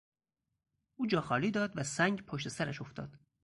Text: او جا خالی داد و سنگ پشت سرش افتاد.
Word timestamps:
او 0.95 1.07
جا 1.07 1.21
خالی 1.21 1.51
داد 1.51 1.73
و 1.75 1.83
سنگ 1.83 2.25
پشت 2.25 2.47
سرش 2.47 2.81
افتاد. 2.81 3.19